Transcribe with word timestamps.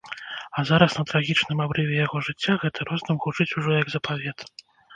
А 0.59 0.61
зараз, 0.69 0.95
на 0.99 1.03
трагічным 1.11 1.61
абрыве 1.67 1.95
яго 2.01 2.23
жыцця, 2.29 2.57
гэты 2.65 2.79
роздум 2.91 3.23
гучыць 3.29 3.51
ужо 3.61 3.69
як 3.81 3.87
запавет. 3.97 4.37